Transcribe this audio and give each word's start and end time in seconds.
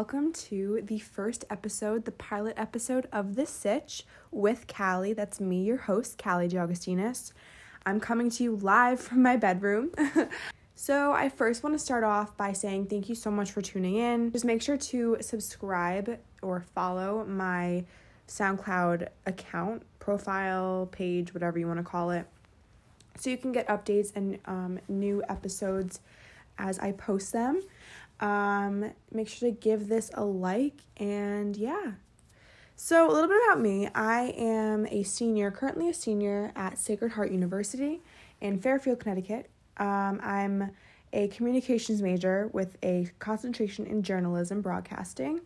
welcome 0.00 0.32
to 0.32 0.80
the 0.84 0.98
first 0.98 1.44
episode, 1.50 2.06
the 2.06 2.10
pilot 2.10 2.54
episode 2.56 3.06
of 3.12 3.36
The 3.36 3.44
Sitch 3.44 4.06
with 4.30 4.66
Callie. 4.66 5.12
That's 5.12 5.40
me, 5.40 5.62
your 5.62 5.76
host, 5.76 6.16
Callie 6.16 6.48
DiAugustinus. 6.48 7.32
I'm 7.84 8.00
coming 8.00 8.30
to 8.30 8.42
you 8.42 8.56
live 8.56 8.98
from 8.98 9.22
my 9.22 9.36
bedroom. 9.36 9.90
so, 10.74 11.12
I 11.12 11.28
first 11.28 11.62
want 11.62 11.74
to 11.74 11.78
start 11.78 12.02
off 12.02 12.34
by 12.38 12.54
saying 12.54 12.86
thank 12.86 13.10
you 13.10 13.14
so 13.14 13.30
much 13.30 13.50
for 13.50 13.60
tuning 13.60 13.96
in. 13.96 14.32
Just 14.32 14.46
make 14.46 14.62
sure 14.62 14.78
to 14.78 15.18
subscribe 15.20 16.18
or 16.40 16.64
follow 16.74 17.26
my 17.26 17.84
SoundCloud 18.26 19.06
account, 19.26 19.82
profile, 19.98 20.88
page, 20.90 21.34
whatever 21.34 21.58
you 21.58 21.66
want 21.66 21.78
to 21.78 21.84
call 21.84 22.10
it, 22.10 22.26
so 23.18 23.28
you 23.28 23.36
can 23.36 23.52
get 23.52 23.68
updates 23.68 24.12
and 24.16 24.38
um, 24.46 24.80
new 24.88 25.22
episodes 25.28 26.00
as 26.56 26.78
I 26.78 26.92
post 26.92 27.34
them. 27.34 27.60
Um, 28.20 28.92
make 29.10 29.28
sure 29.28 29.50
to 29.50 29.56
give 29.56 29.88
this 29.88 30.10
a 30.14 30.24
like 30.24 30.80
and 30.96 31.56
yeah. 31.56 31.92
So, 32.76 33.10
a 33.10 33.12
little 33.12 33.28
bit 33.28 33.42
about 33.46 33.60
me. 33.60 33.88
I 33.94 34.34
am 34.38 34.86
a 34.86 35.02
senior, 35.02 35.50
currently 35.50 35.90
a 35.90 35.94
senior 35.94 36.50
at 36.56 36.78
Sacred 36.78 37.12
Heart 37.12 37.30
University 37.30 38.00
in 38.40 38.58
Fairfield, 38.58 39.00
Connecticut. 39.00 39.50
Um, 39.76 40.18
I'm 40.22 40.70
a 41.12 41.28
communications 41.28 42.00
major 42.00 42.48
with 42.52 42.76
a 42.82 43.10
concentration 43.18 43.86
in 43.86 44.02
journalism 44.02 44.62
broadcasting. 44.62 45.40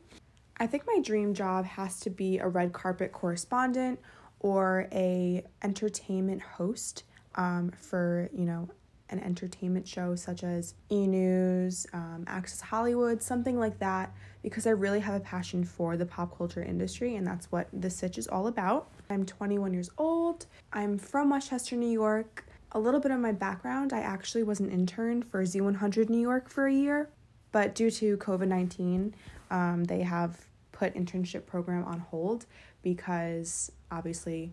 I 0.59 0.67
think 0.67 0.85
my 0.87 1.01
dream 1.03 1.35
job 1.35 1.65
has 1.65 1.99
to 2.01 2.11
be 2.11 2.39
a 2.39 2.47
red 2.47 2.73
carpet 2.73 3.13
correspondent 3.13 3.99
or 4.41 4.87
a 4.93 5.43
entertainment 5.63 6.43
host 6.43 7.05
um, 7.35 7.71
for 7.71 8.29
you 8.33 8.45
know 8.45 8.69
an 9.11 9.21
entertainment 9.21 9.87
show 9.87 10.15
such 10.15 10.43
as 10.45 10.75
E 10.91 11.07
News, 11.07 11.87
um, 11.93 12.25
Access 12.27 12.61
Hollywood, 12.61 13.23
something 13.23 13.59
like 13.59 13.79
that, 13.79 14.15
because 14.43 14.67
I 14.67 14.71
really 14.71 15.01
have 15.01 15.15
a 15.15 15.21
passion 15.21 15.65
for 15.65 15.97
the 15.97 16.07
pop 16.07 16.37
culture 16.37 16.63
industry, 16.63 17.17
and 17.17 17.27
that's 17.27 17.51
what 17.53 17.69
the 17.73 17.91
Sitch 17.91 18.19
is 18.19 18.27
all 18.27 18.47
about. 18.47 18.89
I'm 19.11 19.27
21 19.27 19.75
years 19.75 19.91
old. 19.99 20.47
I'm 20.73 20.99
from 20.99 21.31
Westchester, 21.31 21.77
New 21.77 21.91
York. 21.91 22.45
A 22.73 22.81
little 22.81 22.99
bit 22.99 23.13
of 23.13 23.21
my 23.21 23.31
background 23.31 23.93
I 23.93 24.01
actually 24.01 24.43
was 24.43 24.59
an 24.59 24.71
intern 24.71 25.23
for 25.23 25.43
Z100 25.45 26.09
New 26.09 26.21
York 26.21 26.49
for 26.49 26.67
a 26.67 26.73
year, 26.73 27.09
but 27.53 27.75
due 27.75 27.91
to 27.91 28.17
COVID 28.17 28.49
19, 28.49 29.15
um, 29.51 29.85
they 29.85 30.01
have 30.01 30.47
put 30.73 30.95
internship 30.95 31.47
program 31.47 31.85
on 31.85 32.01
hold 32.01 32.47
because 32.83 33.71
obviously 33.93 34.53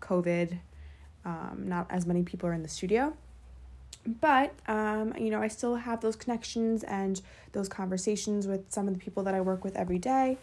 COVID, 0.00 0.58
um, 1.26 1.64
not 1.66 1.86
as 1.90 2.06
many 2.06 2.22
people 2.22 2.48
are 2.48 2.54
in 2.54 2.62
the 2.62 2.68
studio 2.68 3.14
but 4.06 4.54
um, 4.66 5.12
you 5.18 5.30
know 5.30 5.40
i 5.40 5.48
still 5.48 5.76
have 5.76 6.00
those 6.00 6.16
connections 6.16 6.82
and 6.84 7.20
those 7.52 7.68
conversations 7.68 8.46
with 8.46 8.70
some 8.70 8.88
of 8.88 8.94
the 8.94 9.00
people 9.00 9.22
that 9.22 9.34
i 9.34 9.40
work 9.40 9.64
with 9.64 9.76
every 9.76 9.98
day 9.98 10.38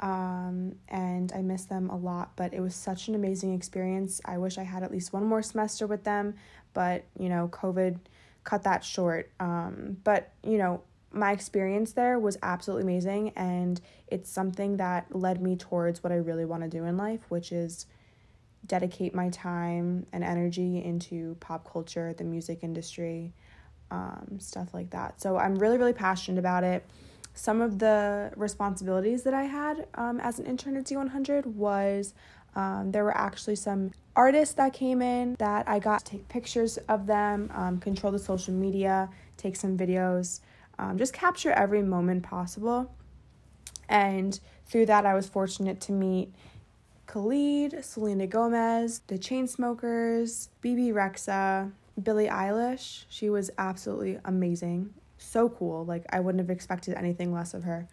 um, 0.00 0.74
and 0.88 1.32
i 1.32 1.40
miss 1.42 1.64
them 1.64 1.88
a 1.90 1.96
lot 1.96 2.32
but 2.36 2.52
it 2.52 2.60
was 2.60 2.74
such 2.74 3.08
an 3.08 3.14
amazing 3.14 3.54
experience. 3.54 4.20
I 4.24 4.38
wish 4.38 4.58
i 4.58 4.62
had 4.62 4.82
at 4.82 4.90
least 4.90 5.12
one 5.12 5.24
more 5.24 5.42
semester 5.42 5.86
with 5.86 6.04
them 6.04 6.34
but 6.74 7.04
you 7.18 7.28
know 7.28 7.48
covid 7.48 7.98
cut 8.46 8.62
that 8.62 8.84
short. 8.84 9.30
Um, 9.40 9.96
but 10.04 10.30
you 10.44 10.56
know 10.56 10.82
my 11.12 11.32
experience 11.32 11.92
there 11.92 12.18
was 12.18 12.36
absolutely 12.42 12.84
amazing 12.84 13.32
and 13.36 13.80
it's 14.08 14.30
something 14.30 14.76
that 14.76 15.06
led 15.14 15.40
me 15.40 15.56
towards 15.56 16.02
what 16.02 16.12
i 16.12 16.16
really 16.16 16.44
want 16.44 16.62
to 16.62 16.68
do 16.68 16.84
in 16.84 16.96
life 16.96 17.20
which 17.28 17.52
is 17.52 17.86
dedicate 18.66 19.14
my 19.14 19.28
time 19.30 20.06
and 20.12 20.24
energy 20.24 20.82
into 20.82 21.36
pop 21.40 21.70
culture, 21.70 22.14
the 22.16 22.24
music 22.24 22.60
industry, 22.62 23.32
um, 23.90 24.38
stuff 24.38 24.74
like 24.74 24.90
that. 24.90 25.20
So 25.20 25.36
I'm 25.36 25.56
really, 25.56 25.78
really 25.78 25.92
passionate 25.92 26.38
about 26.38 26.64
it. 26.64 26.84
Some 27.34 27.60
of 27.60 27.78
the 27.78 28.32
responsibilities 28.36 29.22
that 29.24 29.34
I 29.34 29.44
had 29.44 29.86
um, 29.94 30.20
as 30.20 30.38
an 30.38 30.46
intern 30.46 30.76
at 30.76 30.84
Z100 30.84 31.46
was 31.46 32.14
um, 32.54 32.90
there 32.90 33.04
were 33.04 33.16
actually 33.16 33.56
some 33.56 33.92
artists 34.16 34.54
that 34.54 34.72
came 34.72 35.02
in 35.02 35.36
that 35.38 35.68
I 35.68 35.78
got 35.78 36.04
to 36.06 36.12
take 36.12 36.28
pictures 36.28 36.78
of 36.88 37.06
them, 37.06 37.50
um, 37.54 37.78
control 37.78 38.10
the 38.10 38.18
social 38.18 38.54
media, 38.54 39.10
take 39.36 39.56
some 39.56 39.76
videos, 39.76 40.40
um, 40.78 40.96
just 40.96 41.12
capture 41.12 41.52
every 41.52 41.82
moment 41.82 42.22
possible. 42.22 42.90
And 43.88 44.38
through 44.64 44.86
that, 44.86 45.04
I 45.04 45.14
was 45.14 45.28
fortunate 45.28 45.80
to 45.82 45.92
meet 45.92 46.32
Khalid, 47.06 47.84
Selena 47.84 48.26
Gomez, 48.26 49.00
The 49.06 49.18
Chainsmokers, 49.18 50.48
Bebe 50.60 50.88
Rexha, 50.92 51.70
Billie 52.02 52.28
Eilish. 52.28 53.04
She 53.08 53.30
was 53.30 53.50
absolutely 53.58 54.18
amazing. 54.24 54.92
So 55.18 55.48
cool. 55.48 55.84
Like, 55.84 56.04
I 56.10 56.20
wouldn't 56.20 56.40
have 56.40 56.50
expected 56.50 56.94
anything 56.94 57.32
less 57.32 57.54
of 57.54 57.64
her. 57.64 57.88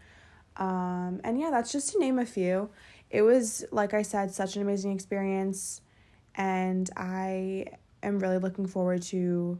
Um, 0.57 1.21
and 1.23 1.39
yeah, 1.39 1.51
that's 1.51 1.71
just 1.71 1.93
to 1.93 1.99
name 1.99 2.19
a 2.19 2.25
few. 2.25 2.69
It 3.09 3.21
was, 3.21 3.63
like 3.71 3.93
I 3.93 4.01
said, 4.01 4.31
such 4.31 4.55
an 4.55 4.61
amazing 4.61 4.91
experience. 4.91 5.81
And 6.35 6.89
I 6.97 7.67
am 8.01 8.19
really 8.19 8.39
looking 8.39 8.67
forward 8.67 9.03
to, 9.03 9.59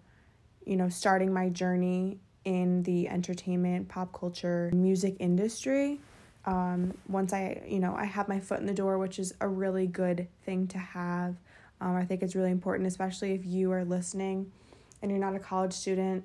you 0.65 0.75
know, 0.75 0.89
starting 0.89 1.31
my 1.31 1.49
journey 1.49 2.19
in 2.45 2.83
the 2.83 3.07
entertainment, 3.07 3.87
pop 3.87 4.11
culture, 4.17 4.71
music 4.73 5.15
industry 5.19 5.99
um, 6.45 6.93
once 7.07 7.33
I, 7.33 7.61
you 7.67 7.79
know, 7.79 7.95
I 7.95 8.05
have 8.05 8.27
my 8.27 8.39
foot 8.39 8.59
in 8.59 8.65
the 8.65 8.73
door, 8.73 8.97
which 8.97 9.19
is 9.19 9.33
a 9.39 9.47
really 9.47 9.87
good 9.87 10.27
thing 10.45 10.67
to 10.67 10.77
have. 10.77 11.35
Um, 11.79 11.95
I 11.95 12.05
think 12.05 12.21
it's 12.21 12.35
really 12.35 12.51
important, 12.51 12.87
especially 12.87 13.33
if 13.33 13.45
you 13.45 13.71
are 13.71 13.85
listening 13.85 14.51
and 15.01 15.11
you're 15.11 15.19
not 15.19 15.35
a 15.35 15.39
college 15.39 15.73
student 15.73 16.23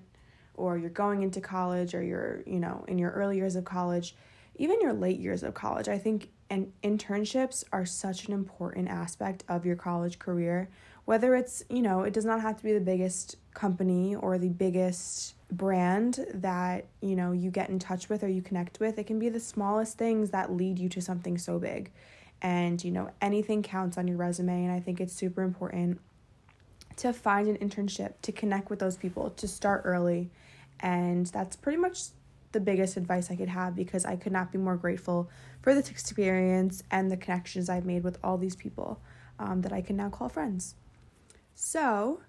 or 0.54 0.76
you're 0.76 0.90
going 0.90 1.22
into 1.22 1.40
college 1.40 1.94
or 1.94 2.02
you're, 2.02 2.42
you 2.46 2.58
know, 2.58 2.84
in 2.88 2.98
your 2.98 3.10
early 3.10 3.36
years 3.36 3.56
of 3.56 3.64
college, 3.64 4.14
even 4.56 4.80
your 4.80 4.92
late 4.92 5.20
years 5.20 5.42
of 5.42 5.54
college. 5.54 5.88
I 5.88 5.98
think 5.98 6.30
and 6.50 6.72
internships 6.82 7.64
are 7.72 7.84
such 7.84 8.26
an 8.26 8.32
important 8.32 8.88
aspect 8.88 9.44
of 9.48 9.66
your 9.66 9.76
college 9.76 10.18
career. 10.18 10.70
Whether 11.04 11.34
it's, 11.34 11.62
you 11.68 11.82
know, 11.82 12.02
it 12.02 12.12
does 12.12 12.24
not 12.24 12.40
have 12.40 12.56
to 12.56 12.64
be 12.64 12.72
the 12.72 12.80
biggest 12.80 13.36
company 13.54 14.14
or 14.14 14.38
the 14.38 14.48
biggest 14.48 15.34
brand 15.50 16.26
that 16.34 16.86
you 17.00 17.16
know 17.16 17.32
you 17.32 17.50
get 17.50 17.70
in 17.70 17.78
touch 17.78 18.08
with 18.08 18.22
or 18.22 18.28
you 18.28 18.42
connect 18.42 18.80
with 18.80 18.98
it 18.98 19.06
can 19.06 19.18
be 19.18 19.30
the 19.30 19.40
smallest 19.40 19.96
things 19.96 20.30
that 20.30 20.52
lead 20.52 20.78
you 20.78 20.88
to 20.90 21.00
something 21.00 21.38
so 21.38 21.58
big. 21.58 21.90
And 22.40 22.82
you 22.84 22.90
know 22.90 23.10
anything 23.20 23.62
counts 23.62 23.98
on 23.98 24.06
your 24.06 24.16
resume 24.16 24.64
and 24.64 24.72
i 24.72 24.78
think 24.78 25.00
it's 25.00 25.12
super 25.12 25.42
important 25.42 26.00
to 26.96 27.12
find 27.12 27.48
an 27.48 27.56
internship 27.56 28.14
to 28.22 28.32
connect 28.32 28.70
with 28.70 28.80
those 28.80 28.96
people 28.96 29.30
to 29.30 29.46
start 29.46 29.82
early. 29.84 30.30
And 30.80 31.26
that's 31.26 31.56
pretty 31.56 31.78
much 31.78 32.08
the 32.52 32.60
biggest 32.60 32.96
advice 32.96 33.30
i 33.30 33.36
could 33.36 33.48
have 33.48 33.76
because 33.76 34.06
i 34.06 34.16
could 34.16 34.32
not 34.32 34.50
be 34.50 34.56
more 34.58 34.76
grateful 34.76 35.28
for 35.60 35.74
this 35.74 35.90
experience 35.90 36.82
and 36.90 37.10
the 37.10 37.16
connections 37.16 37.68
i've 37.68 37.84
made 37.84 38.02
with 38.02 38.18
all 38.24 38.38
these 38.38 38.56
people 38.56 39.00
um, 39.38 39.60
that 39.62 39.72
i 39.72 39.80
can 39.80 39.96
now 39.96 40.08
call 40.08 40.28
friends. 40.28 40.74
So 41.54 42.20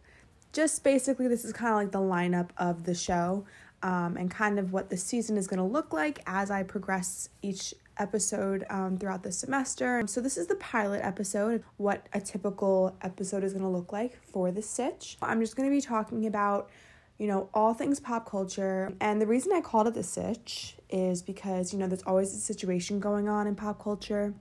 just 0.52 0.84
basically, 0.84 1.28
this 1.28 1.46
is 1.46 1.54
kind 1.54 1.72
of 1.72 1.78
like 1.78 1.92
the 1.92 2.00
lineup 2.00 2.50
of 2.58 2.84
the 2.84 2.96
show 2.96 3.46
um, 3.84 4.18
and 4.18 4.30
kind 4.30 4.60
of 4.60 4.74
what 4.74 4.90
the 4.90 4.98
season 4.98 5.38
is 5.38 5.48
going 5.48 5.60
to 5.60 5.64
look 5.64 5.94
like 5.94 6.22
as 6.26 6.52
I 6.52 6.64
progress 6.64 7.30
each 7.42 7.74
episode 7.98 8.66
um, 8.70 8.98
throughout 8.98 9.24
the 9.24 9.32
semester. 9.32 10.04
So, 10.08 10.22
this 10.22 10.38
is 10.38 10.48
the 10.48 10.56
pilot 10.56 11.02
episode, 11.04 11.64
what 11.78 12.08
a 12.14 12.22
typical 12.22 12.96
episode 13.02 13.44
is 13.44 13.54
going 13.54 13.64
to 13.64 13.70
look 13.70 13.92
like 13.92 14.22
for 14.24 14.52
the 14.52 14.62
Sitch. 14.62 15.18
I'm 15.22 15.40
just 15.40 15.56
going 15.56 15.70
to 15.70 15.76
be 15.76 15.82
talking 15.82 16.26
about, 16.26 16.70
you 17.18 17.28
know, 17.28 17.50
all 17.54 17.74
things 17.74 18.00
pop 18.00 18.30
culture. 18.30 18.92
And 19.00 19.22
the 19.22 19.28
reason 19.28 19.52
I 19.54 19.62
called 19.62 19.88
it 19.88 19.94
the 19.94 20.04
Sitch 20.04 20.76
is 20.90 21.22
because, 21.22 21.74
you 21.74 21.80
know, 21.80 21.88
there's 21.88 22.04
always 22.04 22.34
a 22.34 22.40
situation 22.40 23.00
going 23.00 23.30
on 23.30 23.46
in 23.46 23.56
pop 23.56 23.82
culture. 23.82 24.34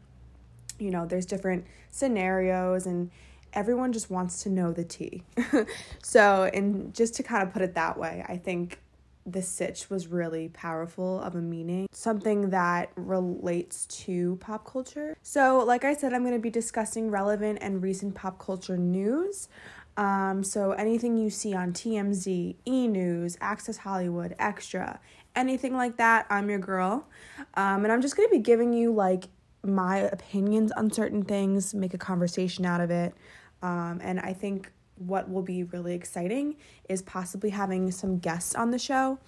You 0.79 0.91
know, 0.91 1.05
there's 1.05 1.27
different 1.27 1.67
scenarios 1.91 2.87
and 2.87 3.11
everyone 3.53 3.93
just 3.93 4.11
wants 4.11 4.43
to 4.43 4.49
know 4.49 4.73
the 4.73 4.85
tea. 4.85 5.23
so, 6.03 6.51
and 6.53 6.95
just 6.95 7.15
to 7.15 7.23
kind 7.23 7.43
of 7.43 7.53
put 7.53 7.63
it 7.63 7.75
that 7.75 7.99
way, 7.99 8.25
I 8.29 8.37
think 8.37 8.81
the 9.27 9.43
sitch 9.43 9.91
was 9.91 10.09
really 10.09 10.49
powerful 10.49 11.21
of 11.21 11.35
a 11.35 11.41
meaning, 11.41 11.87
something 11.93 12.51
that 12.51 12.91
relates 12.97 13.87
to 13.87 14.37
pop 14.37 14.65
culture. 14.65 15.17
So, 15.23 15.63
like 15.65 15.85
I 15.85 15.95
said, 15.95 16.15
I'm 16.15 16.23
going 16.23 16.35
to 16.35 16.41
be 16.41 16.51
discussing 16.51 17.11
relevant 17.11 17.59
and 17.61 17.83
recent 17.83 18.15
pop 18.15 18.39
culture 18.39 18.77
news. 18.77 19.49
Um, 19.97 20.43
so, 20.43 20.73
anything 20.73 21.17
you 21.19 21.29
see 21.29 21.55
on 21.55 21.73
TMZ, 21.73 22.57
E 22.67 22.89
News, 22.89 23.37
Access 23.41 23.79
Hollywood, 23.79 24.35
Extra, 24.39 25.01
anything 25.37 25.77
like 25.77 25.97
that, 25.97 26.27
I'm 26.31 26.49
your 26.49 26.59
girl. 26.59 27.07
Um, 27.55 27.85
and 27.85 27.93
I'm 27.93 28.01
just 28.01 28.17
going 28.17 28.29
to 28.29 28.33
be 28.33 28.41
giving 28.41 28.73
you 28.73 28.93
like 28.93 29.25
my 29.65 29.99
opinions 29.99 30.73
on 30.73 30.91
certain 30.91 31.23
things, 31.23 31.75
make 31.75 31.95
a 31.95 31.99
conversation 31.99 32.65
out 32.65 32.81
of 32.81 32.91
it. 32.91 33.15
Um, 33.63 34.01
and 34.03 34.21
I 34.21 34.33
think 34.33 34.71
what 34.97 35.31
will 35.31 35.43
be 35.43 35.65
really 35.65 35.95
exciting 35.95 36.57
is 36.89 37.03
possibly 37.03 37.51
having 37.51 37.91
some 37.91 38.19
guests 38.19 38.55
on 38.55 38.71
the 38.71 38.79
show 38.79 39.19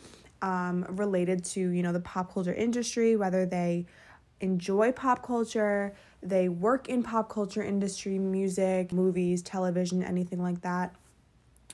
um, 0.42 0.84
related 0.90 1.44
to, 1.44 1.60
you 1.60 1.82
know, 1.82 1.92
the 1.92 2.00
pop 2.00 2.32
culture 2.32 2.54
industry, 2.54 3.16
whether 3.16 3.46
they 3.46 3.86
enjoy 4.40 4.90
pop 4.92 5.24
culture, 5.24 5.94
they 6.22 6.48
work 6.48 6.88
in 6.88 7.02
pop 7.02 7.28
culture 7.28 7.62
industry, 7.62 8.18
music, 8.18 8.92
movies, 8.92 9.42
television, 9.42 10.02
anything 10.02 10.42
like 10.42 10.60
that. 10.62 10.94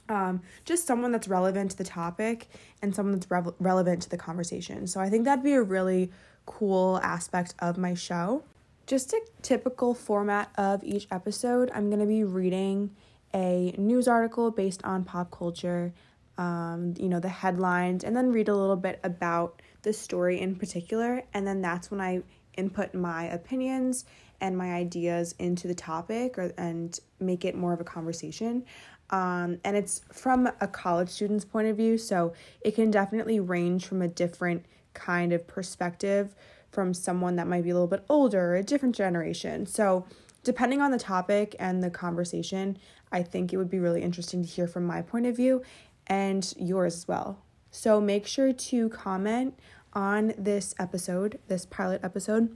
Um, 0.08 0.42
just 0.64 0.86
someone 0.86 1.10
that's 1.10 1.26
relevant 1.26 1.72
to 1.72 1.78
the 1.78 1.84
topic 1.84 2.48
and 2.80 2.94
someone 2.94 3.14
that's 3.14 3.30
re- 3.30 3.52
relevant 3.58 4.02
to 4.02 4.10
the 4.10 4.16
conversation. 4.16 4.86
So 4.86 5.00
I 5.00 5.10
think 5.10 5.24
that'd 5.24 5.44
be 5.44 5.54
a 5.54 5.62
really 5.62 6.12
cool 6.46 6.98
aspect 7.02 7.54
of 7.58 7.76
my 7.76 7.94
show. 7.94 8.42
Just 8.86 9.12
a 9.12 9.20
typical 9.42 9.94
format 9.94 10.50
of 10.56 10.82
each 10.84 11.06
episode, 11.10 11.70
I'm 11.74 11.90
going 11.90 12.00
to 12.00 12.06
be 12.06 12.24
reading 12.24 12.94
a 13.34 13.74
news 13.76 14.08
article 14.08 14.50
based 14.50 14.82
on 14.84 15.04
pop 15.04 15.30
culture, 15.30 15.92
um, 16.38 16.94
you 16.96 17.08
know, 17.08 17.20
the 17.20 17.28
headlines, 17.28 18.04
and 18.04 18.16
then 18.16 18.32
read 18.32 18.48
a 18.48 18.54
little 18.54 18.76
bit 18.76 19.00
about 19.02 19.60
the 19.82 19.92
story 19.92 20.40
in 20.40 20.54
particular. 20.54 21.22
And 21.34 21.46
then 21.46 21.60
that's 21.60 21.90
when 21.90 22.00
I 22.00 22.22
input 22.56 22.94
my 22.94 23.24
opinions 23.24 24.04
and 24.40 24.56
my 24.56 24.72
ideas 24.72 25.34
into 25.38 25.66
the 25.66 25.74
topic 25.74 26.38
or, 26.38 26.52
and 26.56 26.98
make 27.20 27.44
it 27.44 27.56
more 27.56 27.72
of 27.72 27.80
a 27.80 27.84
conversation. 27.84 28.64
Um, 29.10 29.58
and 29.64 29.76
it's 29.76 30.00
from 30.12 30.48
a 30.60 30.66
college 30.66 31.08
student's 31.08 31.44
point 31.44 31.68
of 31.68 31.76
view, 31.76 31.98
so 31.98 32.34
it 32.60 32.74
can 32.74 32.90
definitely 32.90 33.40
range 33.40 33.86
from 33.86 34.02
a 34.02 34.08
different 34.08 34.64
kind 34.96 35.32
of 35.32 35.46
perspective 35.46 36.34
from 36.72 36.92
someone 36.92 37.36
that 37.36 37.46
might 37.46 37.62
be 37.62 37.70
a 37.70 37.74
little 37.74 37.86
bit 37.86 38.04
older, 38.08 38.56
a 38.56 38.62
different 38.62 38.96
generation. 38.96 39.66
So, 39.66 40.04
depending 40.42 40.80
on 40.80 40.90
the 40.90 40.98
topic 40.98 41.54
and 41.58 41.82
the 41.82 41.90
conversation, 41.90 42.78
I 43.12 43.22
think 43.22 43.52
it 43.52 43.56
would 43.56 43.70
be 43.70 43.78
really 43.78 44.02
interesting 44.02 44.42
to 44.42 44.48
hear 44.48 44.66
from 44.66 44.84
my 44.84 45.02
point 45.02 45.26
of 45.26 45.36
view 45.36 45.62
and 46.06 46.52
yours 46.58 46.96
as 46.96 47.08
well. 47.08 47.38
So, 47.70 48.00
make 48.00 48.26
sure 48.26 48.52
to 48.52 48.88
comment 48.88 49.58
on 49.92 50.34
this 50.36 50.74
episode, 50.78 51.38
this 51.48 51.66
pilot 51.66 52.00
episode, 52.02 52.54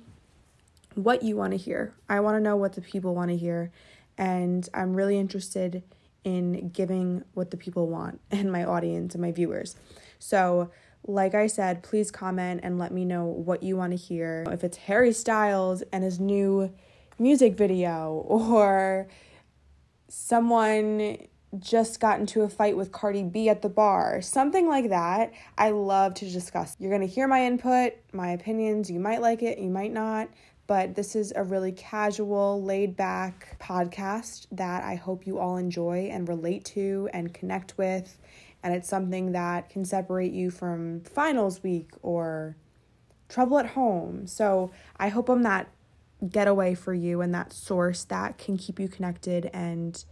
what 0.94 1.22
you 1.22 1.36
want 1.36 1.52
to 1.52 1.56
hear. 1.56 1.94
I 2.08 2.20
want 2.20 2.36
to 2.36 2.40
know 2.40 2.56
what 2.56 2.72
the 2.72 2.80
people 2.80 3.14
want 3.14 3.30
to 3.30 3.36
hear, 3.36 3.70
and 4.18 4.68
I'm 4.74 4.94
really 4.94 5.18
interested 5.18 5.82
in 6.24 6.68
giving 6.68 7.24
what 7.32 7.50
the 7.50 7.56
people 7.56 7.88
want 7.88 8.20
and 8.30 8.52
my 8.52 8.64
audience 8.64 9.14
and 9.14 9.22
my 9.22 9.32
viewers. 9.32 9.76
So, 10.18 10.70
like 11.06 11.34
I 11.34 11.46
said, 11.46 11.82
please 11.82 12.10
comment 12.10 12.60
and 12.62 12.78
let 12.78 12.92
me 12.92 13.04
know 13.04 13.24
what 13.24 13.62
you 13.62 13.76
want 13.76 13.92
to 13.92 13.96
hear. 13.96 14.44
If 14.50 14.64
it's 14.64 14.76
Harry 14.76 15.12
Styles 15.12 15.82
and 15.92 16.04
his 16.04 16.20
new 16.20 16.72
music 17.18 17.56
video, 17.56 18.12
or 18.26 19.08
someone 20.08 21.18
just 21.58 21.98
got 21.98 22.20
into 22.20 22.42
a 22.42 22.48
fight 22.48 22.76
with 22.76 22.92
Cardi 22.92 23.24
B 23.24 23.48
at 23.48 23.62
the 23.62 23.68
bar, 23.68 24.22
something 24.22 24.68
like 24.68 24.90
that, 24.90 25.32
I 25.58 25.70
love 25.70 26.14
to 26.14 26.30
discuss. 26.30 26.76
You're 26.78 26.90
going 26.96 27.06
to 27.06 27.12
hear 27.12 27.26
my 27.26 27.44
input, 27.44 27.94
my 28.12 28.30
opinions. 28.30 28.90
You 28.90 29.00
might 29.00 29.20
like 29.20 29.42
it, 29.42 29.58
you 29.58 29.70
might 29.70 29.92
not 29.92 30.28
but 30.70 30.94
this 30.94 31.16
is 31.16 31.32
a 31.34 31.42
really 31.42 31.72
casual, 31.72 32.62
laid 32.62 32.96
back 32.96 33.58
podcast 33.58 34.46
that 34.52 34.84
I 34.84 34.94
hope 34.94 35.26
you 35.26 35.40
all 35.40 35.56
enjoy 35.56 36.08
and 36.12 36.28
relate 36.28 36.64
to 36.66 37.08
and 37.12 37.34
connect 37.34 37.76
with. 37.76 38.16
And 38.62 38.74
it's 38.74 38.88
something 38.88 39.32
that 39.32 39.70
can 39.70 39.84
separate 39.84 40.32
you 40.32 40.50
from 40.50 41.00
finals 41.00 41.62
week 41.62 41.90
or 42.02 42.56
trouble 43.28 43.58
at 43.58 43.68
home. 43.68 44.26
So 44.26 44.70
I 44.96 45.08
hope 45.08 45.28
I'm 45.28 45.42
that 45.42 45.70
getaway 46.28 46.74
for 46.74 46.92
you 46.92 47.20
and 47.20 47.34
that 47.34 47.52
source 47.52 48.04
that 48.04 48.36
can 48.36 48.58
keep 48.58 48.78
you 48.78 48.88
connected 48.88 49.48
and 49.52 50.04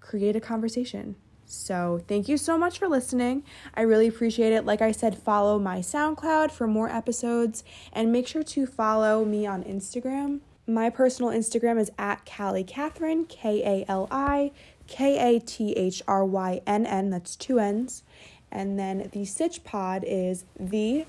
create 0.00 0.36
a 0.36 0.40
conversation. 0.40 1.16
So, 1.48 2.02
thank 2.08 2.28
you 2.28 2.36
so 2.38 2.58
much 2.58 2.80
for 2.80 2.88
listening. 2.88 3.44
I 3.72 3.82
really 3.82 4.08
appreciate 4.08 4.52
it. 4.52 4.66
Like 4.66 4.82
I 4.82 4.90
said, 4.90 5.16
follow 5.16 5.60
my 5.60 5.78
SoundCloud 5.78 6.50
for 6.50 6.66
more 6.66 6.90
episodes 6.90 7.62
and 7.92 8.10
make 8.10 8.26
sure 8.26 8.42
to 8.42 8.66
follow 8.66 9.24
me 9.24 9.46
on 9.46 9.62
Instagram. 9.62 10.40
My 10.66 10.90
personal 10.90 11.30
Instagram 11.30 11.78
is 11.78 11.92
at 11.96 12.26
Kali 12.26 12.64
Kathrynn, 12.64 13.28
K 13.28 13.62
A 13.64 13.88
L 13.88 14.08
I 14.10 14.50
K 14.86 15.36
A 15.36 15.40
T 15.40 15.72
H 15.72 16.02
R 16.06 16.24
Y 16.24 16.60
N 16.66 16.86
N, 16.86 17.10
that's 17.10 17.36
two 17.36 17.58
N's. 17.58 18.02
And 18.50 18.78
then 18.78 19.10
the 19.12 19.24
Sitch 19.24 19.64
Pod 19.64 20.04
is 20.06 20.44
the 20.58 21.04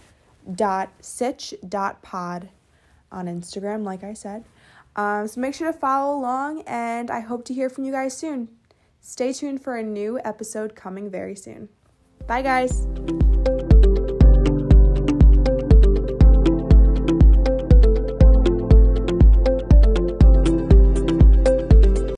dot 0.56 0.90
sitch 1.02 1.54
dot 1.68 2.02
pod 2.02 2.50
on 3.12 3.28
Instagram, 3.28 3.84
like 3.84 4.04
I 4.04 4.14
said. 4.14 4.44
Um, 4.96 5.28
so 5.28 5.40
make 5.40 5.54
sure 5.54 5.72
to 5.72 5.78
follow 5.78 6.18
along, 6.18 6.64
and 6.66 7.12
I 7.12 7.20
hope 7.20 7.46
to 7.46 7.54
hear 7.54 7.70
from 7.70 7.84
you 7.84 7.92
guys 7.92 8.18
soon. 8.18 8.50
Stay 9.00 9.32
tuned 9.32 9.62
for 9.62 9.76
a 9.76 9.84
new 9.84 10.20
episode 10.26 10.76
coming 10.76 11.10
very 11.10 11.36
soon. 11.36 11.70
Bye, 12.26 12.42
guys. 12.42 12.88